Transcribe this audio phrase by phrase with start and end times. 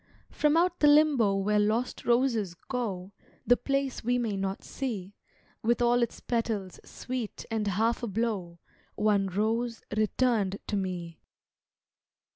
[0.31, 3.11] From out the limbo where lost roses go
[3.45, 5.13] The place we may not see,
[5.61, 8.57] With all its petals sweet and half ablow,
[8.95, 11.19] One rose returned to me.